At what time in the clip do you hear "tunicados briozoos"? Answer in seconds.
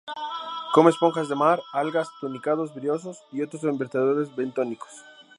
2.19-3.19